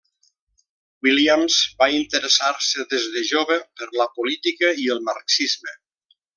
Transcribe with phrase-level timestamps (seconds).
[1.07, 5.81] Williams va interessar-se des de jove per la política i el marxisme.